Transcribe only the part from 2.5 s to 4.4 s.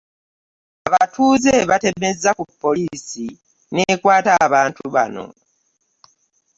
poliisi n'ekwata